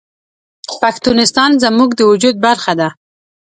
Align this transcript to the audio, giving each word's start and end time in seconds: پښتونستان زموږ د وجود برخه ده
پښتونستان 0.81 1.51
زموږ 1.63 1.89
د 1.95 2.01
وجود 2.11 2.35
برخه 2.45 2.73
ده 2.79 2.89